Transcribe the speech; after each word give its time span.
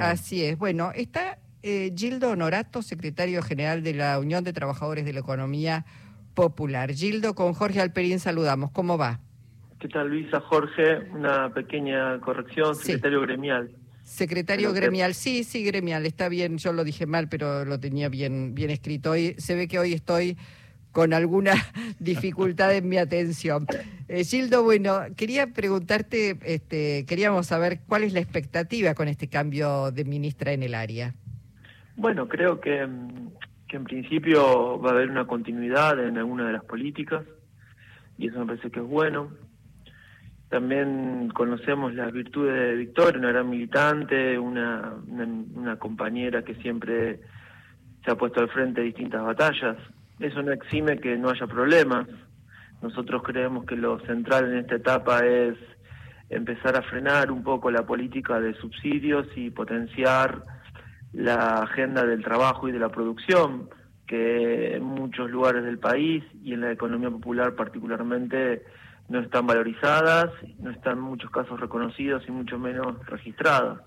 Así 0.00 0.44
es. 0.44 0.58
Bueno, 0.58 0.92
está 0.94 1.38
eh, 1.62 1.92
Gildo 1.96 2.30
Honorato, 2.30 2.82
secretario 2.82 3.42
general 3.42 3.82
de 3.82 3.94
la 3.94 4.18
Unión 4.18 4.44
de 4.44 4.52
Trabajadores 4.52 5.04
de 5.04 5.12
la 5.12 5.20
Economía 5.20 5.84
Popular. 6.34 6.92
Gildo, 6.92 7.34
con 7.34 7.52
Jorge 7.52 7.80
Alperín 7.80 8.18
saludamos. 8.18 8.70
¿Cómo 8.70 8.96
va? 8.96 9.20
¿Qué 9.78 9.88
tal, 9.88 10.08
Luisa? 10.08 10.40
Jorge, 10.40 10.98
una 11.12 11.52
pequeña 11.52 12.20
corrección, 12.20 12.74
secretario 12.74 13.20
gremial. 13.22 13.70
Secretario 14.02 14.72
gremial, 14.72 15.14
sí, 15.14 15.44
sí, 15.44 15.62
gremial, 15.62 16.04
está 16.04 16.28
bien, 16.28 16.58
yo 16.58 16.72
lo 16.72 16.84
dije 16.84 17.06
mal, 17.06 17.28
pero 17.28 17.64
lo 17.64 17.78
tenía 17.78 18.08
bien, 18.08 18.54
bien 18.54 18.70
escrito. 18.70 19.12
Hoy, 19.12 19.34
se 19.38 19.54
ve 19.54 19.68
que 19.68 19.78
hoy 19.78 19.92
estoy 19.92 20.36
con 20.92 21.12
alguna 21.12 21.52
dificultad 21.98 22.74
en 22.74 22.88
mi 22.88 22.98
atención. 22.98 23.66
Eh, 24.08 24.24
Gildo, 24.24 24.62
bueno, 24.62 25.00
quería 25.16 25.48
preguntarte, 25.48 26.38
este, 26.44 27.04
queríamos 27.06 27.46
saber 27.46 27.80
cuál 27.86 28.04
es 28.04 28.12
la 28.12 28.20
expectativa 28.20 28.94
con 28.94 29.08
este 29.08 29.28
cambio 29.28 29.90
de 29.90 30.04
ministra 30.04 30.52
en 30.52 30.62
el 30.62 30.74
área. 30.74 31.14
Bueno, 31.96 32.28
creo 32.28 32.60
que, 32.60 32.86
que 33.68 33.76
en 33.76 33.84
principio 33.84 34.80
va 34.80 34.90
a 34.90 34.92
haber 34.94 35.10
una 35.10 35.26
continuidad 35.26 36.02
en 36.04 36.18
alguna 36.18 36.46
de 36.46 36.54
las 36.54 36.64
políticas 36.64 37.24
y 38.18 38.28
eso 38.28 38.40
me 38.40 38.46
parece 38.46 38.70
que 38.70 38.80
es 38.80 38.86
bueno. 38.86 39.30
También 40.48 41.30
conocemos 41.32 41.94
las 41.94 42.12
virtudes 42.12 42.54
de 42.54 42.74
Victoria, 42.74 43.20
una 43.20 43.28
gran 43.28 43.48
militante, 43.48 44.36
una, 44.36 44.94
una 45.06 45.76
compañera 45.78 46.42
que 46.42 46.56
siempre 46.56 47.20
se 48.04 48.10
ha 48.10 48.16
puesto 48.16 48.40
al 48.40 48.48
frente 48.48 48.80
de 48.80 48.88
distintas 48.88 49.22
batallas 49.22 49.76
eso 50.20 50.42
no 50.42 50.52
exime 50.52 50.98
que 50.98 51.16
no 51.16 51.30
haya 51.30 51.46
problemas. 51.46 52.06
Nosotros 52.82 53.22
creemos 53.22 53.64
que 53.64 53.76
lo 53.76 53.98
central 54.00 54.52
en 54.52 54.58
esta 54.58 54.76
etapa 54.76 55.26
es 55.26 55.56
empezar 56.28 56.76
a 56.76 56.82
frenar 56.82 57.30
un 57.30 57.42
poco 57.42 57.70
la 57.70 57.84
política 57.84 58.38
de 58.38 58.54
subsidios 58.54 59.26
y 59.34 59.50
potenciar 59.50 60.42
la 61.12 61.62
agenda 61.62 62.04
del 62.04 62.22
trabajo 62.22 62.68
y 62.68 62.72
de 62.72 62.78
la 62.78 62.90
producción, 62.90 63.68
que 64.06 64.76
en 64.76 64.84
muchos 64.84 65.30
lugares 65.30 65.64
del 65.64 65.78
país 65.78 66.22
y 66.42 66.52
en 66.52 66.60
la 66.60 66.72
economía 66.72 67.10
popular 67.10 67.54
particularmente 67.54 68.62
no 69.08 69.20
están 69.20 69.46
valorizadas, 69.46 70.30
no 70.60 70.70
están 70.70 70.98
en 70.98 71.02
muchos 71.02 71.30
casos 71.30 71.58
reconocidos 71.58 72.22
y 72.28 72.30
mucho 72.30 72.58
menos 72.58 73.04
registradas. 73.06 73.80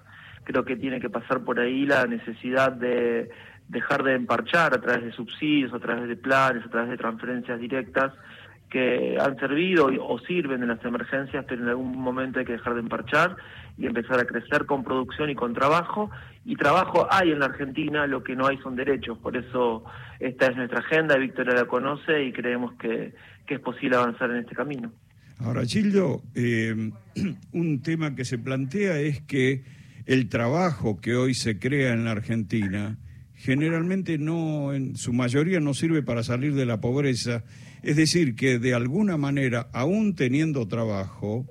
Creo 0.44 0.66
que 0.66 0.76
tiene 0.76 1.00
que 1.00 1.10
pasar 1.10 1.46
por 1.46 1.60
ahí 1.60 1.86
la 1.86 2.06
necesidad 2.06 2.74
de 2.74 3.30
dejar 3.68 4.04
de 4.04 4.14
emparchar 4.14 4.74
a 4.74 4.82
través 4.82 5.04
de 5.04 5.12
subsidios, 5.12 5.74
a 5.74 5.80
través 5.80 6.08
de 6.08 6.16
planes, 6.16 6.66
a 6.66 6.70
través 6.70 6.90
de 6.92 6.98
transferencias 6.98 7.60
directas 7.60 8.14
que 8.74 9.18
han 9.22 9.38
servido 9.38 9.92
o 10.02 10.20
sirven 10.20 10.64
en 10.64 10.70
las 10.70 10.84
emergencias, 10.84 11.46
pero 11.48 11.62
en 11.62 11.70
algún 11.70 11.96
momento 11.96 12.40
hay 12.40 12.46
que 12.46 12.54
dejar 12.54 12.74
de 12.74 12.80
emparchar 12.80 13.36
y 13.78 13.86
empezar 13.86 14.20
a 14.20 14.26
crecer 14.26 14.66
con 14.66 14.84
producción 14.84 15.30
y 15.30 15.36
con 15.36 15.54
trabajo. 15.54 16.10
Y 16.44 16.56
trabajo 16.56 17.08
hay 17.12 17.32
en 17.32 17.40
la 17.40 17.46
Argentina, 17.46 18.08
lo 18.08 18.24
que 18.24 18.36
no 18.36 18.48
hay 18.48 18.58
son 18.58 18.76
derechos. 18.76 19.20
Por 19.20 19.38
eso 19.38 19.84
esta 20.20 20.48
es 20.48 20.56
nuestra 20.56 20.80
agenda, 20.80 21.18
Victoria 21.18 21.54
la 21.54 21.66
conoce 21.66 22.24
y 22.24 22.34
creemos 22.34 22.74
que, 22.74 23.14
es 23.48 23.60
posible 23.60 23.96
avanzar 23.98 24.32
en 24.32 24.38
este 24.38 24.56
camino. 24.56 24.92
Ahora, 25.38 25.64
Childo, 25.68 26.24
eh, 26.34 26.92
un 27.54 27.82
tema 27.84 28.16
que 28.16 28.26
se 28.26 28.40
plantea 28.40 29.00
es 29.00 29.22
que 29.22 29.64
el 30.08 30.30
trabajo 30.30 31.00
que 31.00 31.16
hoy 31.16 31.36
se 31.36 31.60
crea 31.60 31.94
en 31.94 32.06
la 32.06 32.12
Argentina 32.12 32.98
generalmente 33.44 34.18
no, 34.18 34.74
en 34.74 34.96
su 34.96 35.12
mayoría 35.12 35.60
no 35.60 35.74
sirve 35.74 36.02
para 36.02 36.24
salir 36.24 36.56
de 36.56 36.66
la 36.66 36.80
pobreza. 36.80 37.44
Es 37.82 37.98
decir, 37.98 38.36
que 38.36 38.58
de 38.58 38.74
alguna 38.74 39.18
manera, 39.18 39.68
aún 39.74 40.16
teniendo 40.16 40.66
trabajo, 40.70 41.46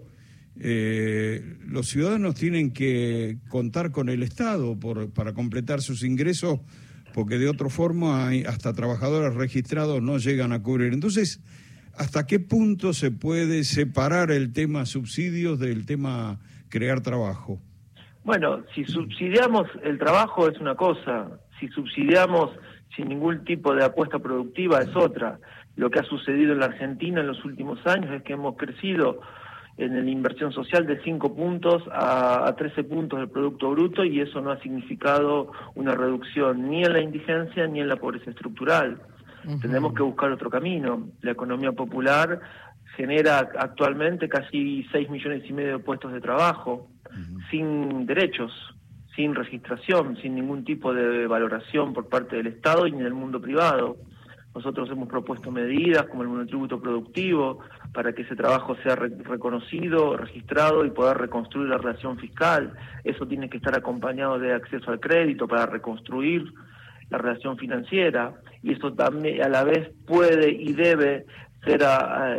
eh, 0.59 1.59
los 1.67 1.89
ciudadanos 1.89 2.35
tienen 2.35 2.73
que 2.73 3.37
contar 3.51 3.91
con 3.91 4.09
el 4.09 4.23
Estado 4.23 4.79
para 5.15 5.35
completar 5.35 5.83
sus 5.83 6.03
ingresos, 6.03 6.61
porque 7.13 7.37
de 7.37 7.51
otra 7.51 7.69
forma 7.69 8.27
hay 8.27 8.45
hasta 8.45 8.73
trabajadores 8.73 9.35
registrados 9.35 10.01
no 10.01 10.17
llegan 10.17 10.53
a 10.53 10.63
cubrir. 10.63 10.95
Entonces, 10.95 11.43
¿hasta 11.95 12.27
qué 12.27 12.41
punto 12.41 12.95
se 12.95 13.11
puede 13.11 13.65
separar 13.65 14.31
el 14.31 14.55
tema 14.55 14.87
subsidios 14.87 15.59
del 15.59 15.85
tema 15.85 16.41
crear 16.71 17.03
trabajo? 17.03 17.61
Bueno, 18.25 18.65
si 18.75 18.85
subsidiamos 18.87 19.67
el 19.83 19.99
trabajo 19.99 20.49
es 20.49 20.59
una 20.59 20.75
cosa, 20.75 21.29
si 21.63 21.69
subsidiamos 21.69 22.51
sin 22.97 23.09
ningún 23.09 23.45
tipo 23.45 23.73
de 23.75 23.85
apuesta 23.85 24.19
productiva 24.19 24.81
es 24.81 24.95
otra. 24.97 25.39
Lo 25.77 25.91
que 25.91 26.01
ha 26.01 26.03
sucedido 26.03 26.53
en 26.53 26.59
la 26.59 26.67
Argentina 26.67 27.21
en 27.21 27.29
los 27.29 27.45
últimos 27.45 27.79
años 27.87 28.11
es 28.13 28.23
que 28.25 28.33
hemos 28.33 28.57
crecido 28.57 29.21
en 29.79 30.05
la 30.05 30.11
inversión 30.11 30.53
social 30.53 30.87
de 30.87 31.01
5 31.03 31.35
puntos 31.35 31.85
a, 31.93 32.47
a 32.47 32.57
13 32.57 32.85
puntos 32.85 33.21
del 33.21 33.31
Producto 33.31 33.71
Bruto 33.71 34.05
y 34.05 34.21
eso 34.21 34.41
no 34.43 34.51
ha 34.51 34.61
significado 34.61 35.53
una 35.77 35.95
reducción 35.95 36.69
ni 36.69 36.85
en 36.85 36.93
la 36.93 37.01
indigencia 37.01 37.67
ni 37.69 37.81
en 37.81 37.89
la 37.89 37.97
pobreza 37.97 38.31
estructural. 38.31 39.01
Tenemos 39.61 39.95
que 39.95 40.03
buscar 40.03 40.31
otro 40.31 40.51
camino. 40.51 41.09
La 41.21 41.33
economía 41.33 41.73
popular 41.73 42.41
genera 42.97 43.39
actualmente 43.39 44.29
casi 44.29 44.85
6 44.93 45.11
millones 45.11 45.43
y 45.49 45.53
medio 45.53 45.79
de 45.79 45.85
puestos 45.85 46.13
de 46.13 46.21
trabajo 46.21 46.89
sin 47.51 48.07
derechos 48.07 48.53
sin 49.15 49.35
registración, 49.35 50.17
sin 50.17 50.35
ningún 50.35 50.65
tipo 50.65 50.93
de 50.95 51.27
valoración 51.27 51.93
por 51.93 52.09
parte 52.09 52.37
del 52.37 52.47
Estado 52.47 52.87
y 52.87 52.93
ni 52.93 53.03
del 53.03 53.15
mundo 53.15 53.41
privado. 53.41 53.97
Nosotros 54.55 54.91
hemos 54.91 55.09
propuesto 55.09 55.51
medidas 55.51 56.05
como 56.09 56.23
el 56.23 56.29
monotributo 56.29 56.81
productivo 56.81 57.61
para 57.93 58.13
que 58.13 58.23
ese 58.23 58.37
trabajo 58.37 58.77
sea 58.83 58.97
reconocido, 58.97 60.17
registrado 60.17 60.85
y 60.85 60.91
poder 60.91 61.17
reconstruir 61.17 61.69
la 61.69 61.79
relación 61.79 62.19
fiscal. 62.19 62.75
Eso 63.03 63.27
tiene 63.27 63.49
que 63.49 63.57
estar 63.57 63.77
acompañado 63.77 64.39
de 64.39 64.53
acceso 64.53 64.91
al 64.91 65.01
crédito 65.01 65.49
para 65.49 65.65
reconstruir 65.67 66.53
la 67.09 67.19
relación 67.19 67.57
financiera 67.57 68.35
y 68.63 68.73
eso 68.73 68.93
también 68.93 69.43
a 69.43 69.49
la 69.49 69.65
vez 69.65 69.91
puede 70.07 70.51
y 70.51 70.73
debe 70.73 71.25
ser 71.65 71.81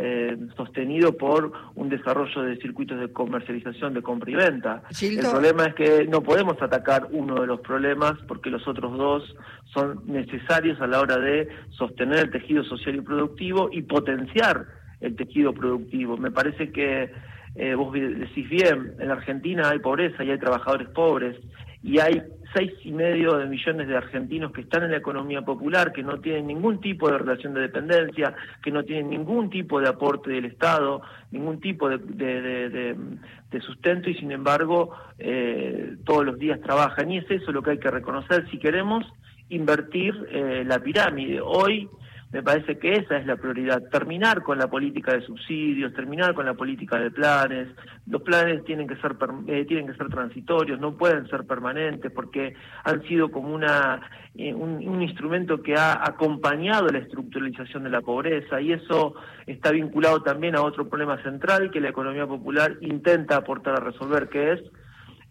eh, 0.00 0.36
sostenido 0.56 1.16
por 1.16 1.52
un 1.74 1.88
desarrollo 1.88 2.42
de 2.42 2.56
circuitos 2.56 3.00
de 3.00 3.12
comercialización 3.12 3.94
de 3.94 4.02
compra 4.02 4.30
y 4.30 4.34
venta. 4.34 4.82
El 5.00 5.20
problema 5.20 5.66
es 5.66 5.74
que 5.74 6.06
no 6.06 6.22
podemos 6.22 6.60
atacar 6.60 7.08
uno 7.10 7.40
de 7.40 7.46
los 7.46 7.60
problemas 7.60 8.14
porque 8.28 8.50
los 8.50 8.66
otros 8.68 8.96
dos 8.98 9.34
son 9.72 10.02
necesarios 10.06 10.80
a 10.80 10.86
la 10.86 11.00
hora 11.00 11.16
de 11.16 11.48
sostener 11.70 12.18
el 12.18 12.30
tejido 12.30 12.64
social 12.64 12.96
y 12.96 13.00
productivo 13.00 13.70
y 13.72 13.82
potenciar 13.82 14.66
el 15.00 15.16
tejido 15.16 15.52
productivo. 15.52 16.16
Me 16.16 16.30
parece 16.30 16.70
que 16.70 17.10
eh, 17.56 17.74
vos 17.74 17.92
decís 17.92 18.48
bien, 18.48 18.94
en 18.98 19.10
Argentina 19.10 19.70
hay 19.70 19.78
pobreza 19.78 20.24
y 20.24 20.30
hay 20.30 20.38
trabajadores 20.38 20.88
pobres 20.88 21.36
y 21.84 21.98
hay 21.98 22.22
seis 22.54 22.72
y 22.82 22.92
medio 22.92 23.36
de 23.36 23.44
millones 23.44 23.86
de 23.86 23.96
argentinos 23.96 24.52
que 24.52 24.62
están 24.62 24.84
en 24.84 24.92
la 24.92 24.96
economía 24.96 25.42
popular, 25.42 25.92
que 25.92 26.02
no 26.02 26.18
tienen 26.18 26.46
ningún 26.46 26.80
tipo 26.80 27.10
de 27.10 27.18
relación 27.18 27.52
de 27.52 27.60
dependencia, 27.60 28.34
que 28.62 28.70
no 28.70 28.84
tienen 28.84 29.10
ningún 29.10 29.50
tipo 29.50 29.80
de 29.80 29.88
aporte 29.88 30.30
del 30.30 30.46
Estado, 30.46 31.02
ningún 31.30 31.60
tipo 31.60 31.90
de, 31.90 31.98
de, 31.98 33.60
sustento 33.60 34.10
y 34.10 34.14
sin 34.14 34.32
embargo 34.32 34.90
eh, 35.18 35.96
todos 36.04 36.24
los 36.24 36.38
días 36.38 36.60
trabajan. 36.60 37.10
Y 37.12 37.18
es 37.18 37.30
eso 37.30 37.52
lo 37.52 37.62
que 37.62 37.72
hay 37.72 37.78
que 37.78 37.90
reconocer 37.90 38.48
si 38.50 38.58
queremos 38.58 39.04
invertir 39.50 40.14
eh, 40.30 40.64
la 40.66 40.78
pirámide. 40.78 41.40
Hoy 41.42 41.88
me 42.34 42.42
parece 42.42 42.78
que 42.80 42.94
esa 42.94 43.16
es 43.16 43.26
la 43.26 43.36
prioridad, 43.36 43.80
terminar 43.92 44.42
con 44.42 44.58
la 44.58 44.66
política 44.66 45.12
de 45.12 45.20
subsidios, 45.20 45.94
terminar 45.94 46.34
con 46.34 46.44
la 46.44 46.54
política 46.54 46.98
de 46.98 47.12
planes. 47.12 47.68
Los 48.08 48.22
planes 48.22 48.64
tienen 48.64 48.88
que 48.88 48.96
ser 48.96 49.14
eh, 49.46 49.64
tienen 49.66 49.86
que 49.86 49.94
ser 49.94 50.08
transitorios, 50.08 50.80
no 50.80 50.96
pueden 50.96 51.28
ser 51.28 51.44
permanentes 51.44 52.10
porque 52.10 52.56
han 52.82 53.04
sido 53.04 53.30
como 53.30 53.54
una 53.54 54.00
eh, 54.34 54.52
un, 54.52 55.00
instrumento 55.00 55.62
que 55.62 55.76
ha 55.76 55.92
acompañado 56.04 56.88
la 56.88 56.98
estructuralización 56.98 57.84
de 57.84 57.90
la 57.90 58.00
pobreza 58.00 58.60
y 58.60 58.72
eso 58.72 59.14
está 59.46 59.70
vinculado 59.70 60.20
también 60.24 60.56
a 60.56 60.62
otro 60.62 60.88
problema 60.88 61.22
central 61.22 61.70
que 61.70 61.80
la 61.80 61.90
economía 61.90 62.26
popular 62.26 62.78
intenta 62.80 63.36
aportar 63.36 63.76
a 63.76 63.84
resolver, 63.84 64.28
que 64.28 64.54
es 64.54 64.60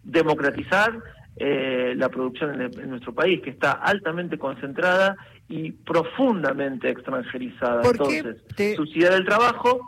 democratizar 0.04 1.02
eh, 1.36 1.94
la 1.96 2.08
producción 2.08 2.60
en, 2.60 2.90
nuestro 2.90 3.12
país, 3.12 3.40
que 3.42 3.50
está 3.50 3.72
altamente 3.72 4.38
concentrada 4.38 5.16
y 5.48 5.72
profundamente 5.72 6.90
extranjerizada. 6.90 7.82
Entonces, 7.84 8.76
subsidiar 8.76 9.14
el 9.14 9.24
trabajo 9.24 9.80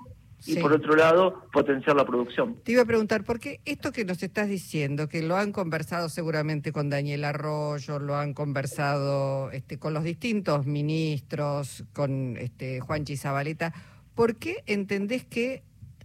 y 0.44 0.56
por 0.60 0.72
otro 0.72 0.94
lado 0.94 1.48
potenciar 1.52 1.96
la 1.96 2.04
producción. 2.04 2.56
Te 2.62 2.72
iba 2.72 2.82
a 2.82 2.84
preguntar, 2.84 3.25
¿por 3.25 3.40
qué 3.40 3.60
esto 3.64 3.93
que 3.93 4.04
nos 4.04 4.22
estás 4.22 4.48
diciendo, 4.48 5.08
que 5.08 5.22
lo 5.22 5.37
han 5.37 5.52
conversado 5.52 6.08
seguramente 6.08 6.72
con 6.72 6.90
Daniel 6.90 7.25
Arroyo, 7.25 7.98
lo 7.98 8.16
han 8.16 8.34
conversado 8.34 9.50
este, 9.50 9.78
con 9.78 9.94
los 9.94 10.04
distintos 10.04 10.66
ministros, 10.66 11.84
con 11.93 12.37
este, 12.37 12.81
Juan 12.81 13.04
Chizabaleta, 13.04 13.72
¿por 14.14 14.37
qué 14.37 14.62
entendés 14.66 15.25
que 15.25 15.62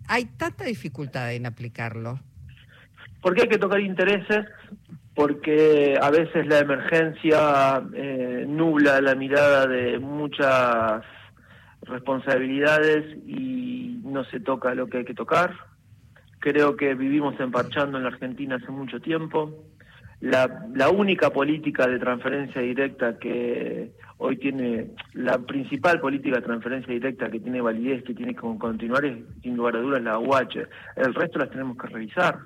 hay 0.08 0.26
tanta 0.26 0.64
dificultad 0.66 1.34
en 1.34 1.46
aplicarlo? 1.46 2.20
Porque 3.22 3.44
hay 3.44 3.50
que 3.50 3.60
tocar 3.60 3.80
intereses 3.80 4.46
porque 5.22 6.00
a 6.02 6.10
veces 6.10 6.48
la 6.48 6.58
emergencia 6.58 7.84
eh, 7.94 8.44
nubla 8.48 9.00
la 9.02 9.14
mirada 9.14 9.68
de 9.68 10.00
muchas 10.00 11.04
responsabilidades 11.84 13.20
y 13.28 14.02
no 14.04 14.24
se 14.26 14.40
toca 14.40 14.74
lo 14.74 14.88
que 14.88 14.98
hay 14.98 15.06
que 15.06 15.14
tocar. 15.14 15.54
Creo 16.40 16.76
que 16.76 16.96
vivimos 16.96 17.40
emparchando 17.40 18.00
en 18.00 18.06
la 18.06 18.10
Argentina 18.10 18.56
hace 18.56 18.72
mucho 18.72 19.00
tiempo. 19.00 19.64
la, 20.22 20.90
única 20.90 21.30
política 21.30 21.86
de 21.86 22.00
transferencia 22.00 22.60
directa 22.60 23.20
que 23.20 23.92
hoy 24.18 24.38
tiene, 24.38 24.88
la 25.14 25.38
principal 25.38 26.00
política 26.00 26.38
de 26.38 26.42
transferencia 26.42 26.92
directa 26.92 27.30
que 27.30 27.40
tiene 27.40 27.62
validez, 27.62 28.04
que 28.04 28.16
tiene 28.16 28.34
que 28.34 28.42
continuar, 28.42 29.06
es 29.06 29.20
sin 29.44 29.56
lugar 29.56 29.76
a 29.76 29.82
dudas 29.82 30.02
la 30.02 30.18
UH. 30.18 30.68
El 30.96 31.14
resto 31.14 31.38
las 31.38 31.52
tenemos 31.52 31.78
que 31.78 31.88
revisar. 31.90 32.40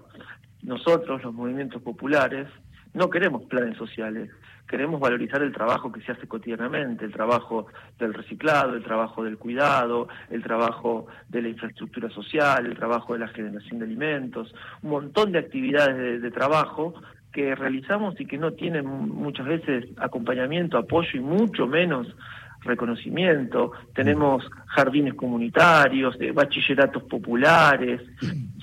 Nosotros, 0.62 1.24
los 1.24 1.34
movimientos 1.34 1.82
populares, 1.82 2.48
no 2.96 3.10
queremos 3.10 3.44
planes 3.44 3.78
sociales, 3.78 4.32
queremos 4.68 5.00
valorizar 5.00 5.42
el 5.44 5.52
trabajo 5.52 5.92
que 5.92 6.02
se 6.02 6.14
hace 6.14 6.28
cotidianamente, 6.28 7.06
el 7.06 7.12
trabajo 7.12 7.68
del 8.00 8.14
reciclado, 8.14 8.74
el 8.74 8.84
trabajo 8.84 9.24
del 9.24 9.38
cuidado, 9.38 10.08
el 10.30 10.42
trabajo 10.42 11.08
de 11.30 11.42
la 11.42 11.50
infraestructura 11.50 12.10
social, 12.10 12.66
el 12.66 12.76
trabajo 12.76 13.14
de 13.14 13.20
la 13.20 13.28
generación 13.28 13.80
de 13.80 13.86
alimentos, 13.86 14.56
un 14.82 14.92
montón 14.92 15.34
de 15.34 15.40
actividades 15.40 16.22
de, 16.22 16.32
trabajo 16.32 16.94
que 17.32 17.54
realizamos 17.54 18.20
y 18.20 18.26
que 18.26 18.38
no 18.38 18.54
tienen 18.54 18.86
muchas 18.86 19.46
veces 19.46 19.86
acompañamiento, 19.98 20.78
apoyo 20.78 21.20
y 21.20 21.20
mucho 21.20 21.68
menos 21.68 22.08
reconocimiento. 22.62 23.72
Tenemos 23.94 24.50
jardines 24.68 25.14
comunitarios, 25.14 26.18
bachilleratos 26.34 27.04
populares, 27.04 28.02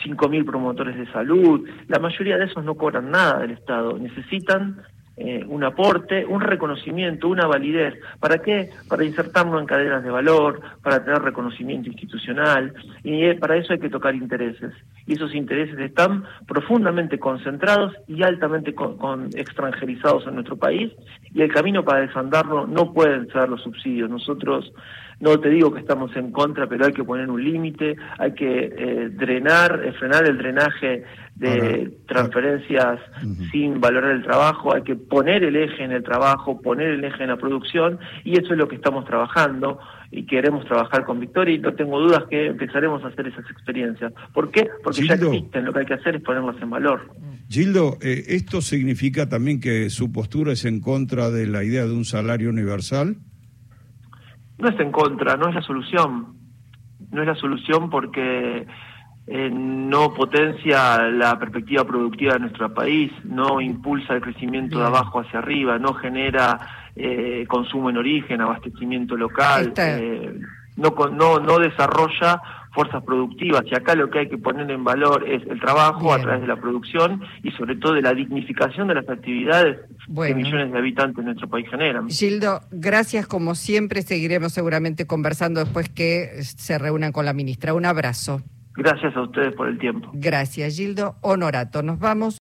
5.000 0.04 0.44
promotores 0.44 0.96
de 0.96 1.10
salud. 1.12 1.69
La 1.88 1.99
mayoría 1.99 2.38
de 2.38 2.46
esos 2.46 2.64
no 2.64 2.75
cobran 2.75 3.10
nada 3.10 3.40
del 3.40 3.52
Estado. 3.52 3.99
Necesitan 3.99 4.82
eh, 5.14 5.44
un 5.46 5.62
aporte, 5.62 6.25
un 6.25 6.40
reconocimiento, 6.40 7.28
una 7.28 7.46
validez. 7.46 7.94
¿Para 8.19 8.38
qué? 8.38 8.70
Para 8.88 9.04
insertarnos 9.04 9.60
en 9.60 9.66
cadenas 9.66 10.02
de 10.02 10.10
valor, 10.10 10.60
para 10.82 11.04
tener 11.04 11.20
reconocimiento 11.20 11.90
institucional, 11.90 12.72
y 13.04 13.25
eh, 13.26 13.34
para 13.34 13.56
eso 13.56 13.75
hay 13.75 13.78
que 13.78 13.90
tocar 13.90 14.14
intereses. 14.14 14.72
Y 15.06 15.12
esos 15.12 15.34
intereses 15.34 15.78
están 15.78 16.25
profundamente 16.46 17.19
concentrados 17.19 17.94
y 18.08 18.22
altamente 18.22 18.75
con, 18.75 19.28
extranjerizados 19.34 20.26
en 20.26 20.37
nuestro 20.37 20.56
país, 20.56 20.90
y 21.34 21.43
el 21.43 21.52
camino 21.52 21.84
para 21.84 22.00
desandarlo 22.00 22.66
no 22.66 22.94
pueden 22.94 23.28
ser 23.28 23.50
los 23.50 23.62
subsidios. 23.62 24.08
Nosotros 24.08 24.72
no 25.22 25.38
te 25.38 25.50
digo 25.50 25.72
que 25.72 25.78
estamos 25.78 26.14
en 26.16 26.32
contra, 26.32 26.69
pero 26.69 26.84
hay 26.84 26.92
que 26.92 27.04
poner 27.04 27.30
un 27.30 27.42
límite, 27.42 27.94
hay 28.19 28.34
que 28.34 28.74
eh, 28.76 29.08
drenar, 29.08 29.80
eh, 29.84 29.92
frenar 29.92 30.26
el 30.26 30.36
drenaje 30.36 31.04
de 31.36 31.96
transferencias 32.08 32.98
sin 33.52 33.80
valorar 33.80 34.10
el 34.10 34.24
trabajo, 34.24 34.74
hay 34.74 34.82
que 34.82 34.96
poner 34.96 35.44
el 35.44 35.54
eje 35.54 35.84
en 35.84 35.92
el 35.92 36.02
trabajo, 36.02 36.60
poner 36.60 36.88
el 36.88 37.04
eje 37.04 37.22
en 37.22 37.28
la 37.28 37.36
producción, 37.36 38.00
y 38.24 38.32
eso 38.32 38.52
es 38.52 38.58
lo 38.58 38.66
que 38.66 38.74
estamos 38.74 39.04
trabajando 39.04 39.78
y 40.10 40.26
queremos 40.26 40.64
trabajar 40.66 41.04
con 41.04 41.20
Victoria 41.20 41.54
y 41.54 41.58
no 41.60 41.72
tengo 41.72 42.00
dudas 42.00 42.24
que 42.28 42.46
empezaremos 42.46 43.04
a 43.04 43.08
hacer 43.08 43.28
esas 43.28 43.48
experiencias. 43.48 44.12
¿Por 44.34 44.50
qué? 44.50 44.69
Porque 44.82 45.06
ya 45.06 45.14
existen, 45.14 45.64
lo 45.64 45.72
que 45.72 45.80
hay 45.80 45.86
que 45.86 45.94
hacer 45.94 46.16
es 46.16 46.22
ponerlas 46.22 46.60
en 46.60 46.69
valor. 46.69 47.12
Gildo, 47.48 47.96
eh, 48.02 48.24
¿esto 48.26 48.60
significa 48.60 49.28
también 49.28 49.60
que 49.60 49.88
su 49.88 50.10
postura 50.10 50.52
es 50.52 50.64
en 50.64 50.80
contra 50.80 51.30
de 51.30 51.46
la 51.46 51.62
idea 51.62 51.84
de 51.84 51.92
un 51.92 52.04
salario 52.04 52.50
universal? 52.50 53.19
No 54.62 54.69
es 54.69 54.79
en 54.79 54.93
contra, 54.93 55.37
no 55.37 55.49
es 55.49 55.55
la 55.56 55.62
solución. 55.62 56.37
No 57.11 57.20
es 57.20 57.26
la 57.26 57.35
solución 57.35 57.91
porque 57.91 58.64
eh, 59.26 59.50
no 59.53 60.14
potencia 60.14 61.03
la 61.11 61.37
perspectiva 61.37 61.85
productiva 61.85 62.35
de 62.35 62.41
nuestro 62.41 62.73
país, 62.73 63.12
no 63.25 63.61
impulsa 63.61 64.14
el 64.14 64.20
crecimiento 64.20 64.79
de 64.79 64.87
abajo 64.87 65.20
hacia 65.20 65.41
arriba, 65.41 65.79
no 65.79 65.94
genera 65.94 66.61
eh, 66.94 67.44
consumo 67.49 67.91
en 67.91 67.97
origen, 67.97 68.41
abastecimiento 68.41 69.17
local, 69.17 69.75
eh, 69.76 70.32
no, 70.76 70.94
no, 71.11 71.41
no 71.41 71.58
desarrolla 71.58 72.41
fuerzas 72.72 73.02
productivas 73.04 73.62
y 73.70 73.74
acá 73.74 73.94
lo 73.94 74.10
que 74.10 74.20
hay 74.20 74.28
que 74.28 74.38
poner 74.38 74.70
en 74.70 74.84
valor 74.84 75.28
es 75.28 75.42
el 75.48 75.60
trabajo 75.60 76.12
a 76.12 76.20
través 76.20 76.40
de 76.40 76.46
la 76.46 76.56
producción 76.56 77.22
y 77.42 77.50
sobre 77.52 77.76
todo 77.76 77.94
de 77.94 78.02
la 78.02 78.14
dignificación 78.14 78.88
de 78.88 78.94
las 78.94 79.08
actividades 79.08 79.78
que 80.06 80.34
millones 80.34 80.72
de 80.72 80.78
habitantes 80.78 81.19
en 81.19 81.26
nuestro 81.26 81.48
país 81.48 81.69
generan. 81.70 82.08
Gildo, 82.08 82.60
gracias 82.70 83.26
como 83.26 83.54
siempre, 83.54 84.02
seguiremos 84.02 84.52
seguramente 84.52 85.06
conversando 85.06 85.60
después 85.60 85.88
que 85.88 86.42
se 86.42 86.78
reúnan 86.78 87.12
con 87.12 87.26
la 87.26 87.32
ministra. 87.32 87.74
Un 87.74 87.84
abrazo. 87.84 88.42
Gracias 88.74 89.14
a 89.14 89.22
ustedes 89.22 89.54
por 89.54 89.69
el 89.69 89.78
tiempo. 89.78 90.10
Gracias, 90.14 90.76
Gildo 90.76 91.16
Honorato. 91.20 91.82
Nos 91.82 91.98
vamos. 91.98 92.30